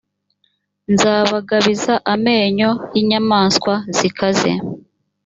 [0.93, 4.51] nzabagabiza amenyo y’inyamaswa zikaze.